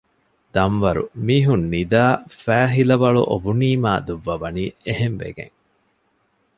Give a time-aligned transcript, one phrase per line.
[0.53, 5.55] ދަންވަރު މީހުން ނިދައި ފައިހިލަވަޅު އޮބުނީމާ ދުއްވަވަނީ އެހެން ވެގެން